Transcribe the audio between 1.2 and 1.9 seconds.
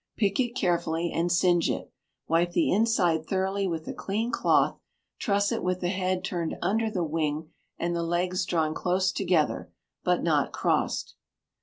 singe